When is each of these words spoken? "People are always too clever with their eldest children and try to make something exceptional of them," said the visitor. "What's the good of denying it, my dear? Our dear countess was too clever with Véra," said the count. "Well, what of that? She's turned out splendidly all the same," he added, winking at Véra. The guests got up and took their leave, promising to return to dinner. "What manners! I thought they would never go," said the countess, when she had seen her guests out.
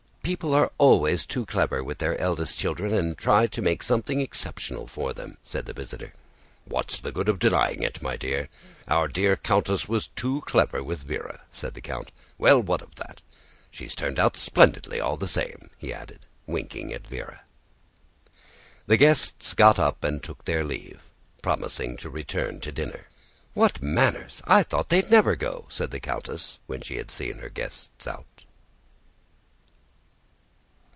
"People 0.23 0.53
are 0.53 0.71
always 0.77 1.25
too 1.25 1.45
clever 1.45 1.83
with 1.83 1.97
their 1.97 2.17
eldest 2.17 2.57
children 2.57 2.93
and 2.93 3.17
try 3.17 3.47
to 3.47 3.61
make 3.61 3.83
something 3.83 4.21
exceptional 4.21 4.87
of 4.95 5.15
them," 5.15 5.37
said 5.43 5.65
the 5.65 5.73
visitor. 5.73 6.13
"What's 6.63 7.01
the 7.01 7.11
good 7.11 7.27
of 7.27 7.37
denying 7.37 7.81
it, 7.83 8.01
my 8.01 8.15
dear? 8.15 8.47
Our 8.87 9.09
dear 9.09 9.35
countess 9.35 9.89
was 9.89 10.07
too 10.09 10.41
clever 10.45 10.81
with 10.83 11.05
Véra," 11.05 11.39
said 11.51 11.73
the 11.73 11.81
count. 11.81 12.11
"Well, 12.37 12.61
what 12.61 12.81
of 12.81 12.95
that? 12.95 13.21
She's 13.71 13.93
turned 13.93 14.19
out 14.19 14.37
splendidly 14.37 15.01
all 15.01 15.17
the 15.17 15.27
same," 15.27 15.69
he 15.77 15.91
added, 15.91 16.19
winking 16.45 16.93
at 16.93 17.09
Véra. 17.09 17.41
The 18.87 18.95
guests 18.97 19.53
got 19.53 19.79
up 19.79 20.01
and 20.01 20.23
took 20.23 20.45
their 20.45 20.63
leave, 20.63 21.11
promising 21.41 21.97
to 21.97 22.09
return 22.09 22.61
to 22.61 22.71
dinner. 22.71 23.07
"What 23.53 23.81
manners! 23.81 24.41
I 24.45 24.63
thought 24.63 24.89
they 24.89 25.01
would 25.01 25.11
never 25.11 25.35
go," 25.35 25.65
said 25.67 25.91
the 25.91 25.99
countess, 25.99 26.59
when 26.67 26.79
she 26.79 26.95
had 26.95 27.11
seen 27.11 27.39
her 27.39 27.49
guests 27.49 28.07
out. 28.07 28.45